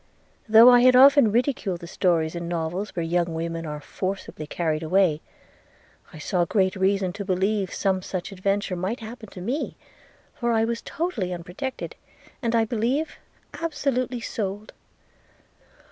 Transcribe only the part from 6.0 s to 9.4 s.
I saw great reason to believe some such adventure might happen